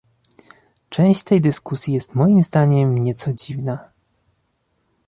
Część 0.89 1.23
tej 1.23 1.41
dyskusji 1.41 1.93
jest 1.93 2.15
moim 2.15 2.41
zdaniem 2.41 2.97
nieco 2.97 3.33
dziwna 3.33 3.89